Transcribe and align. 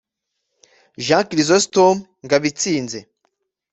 Jean 1.05 1.23
Chrysostome 1.29 1.99
Ngabitsinze 2.25 2.99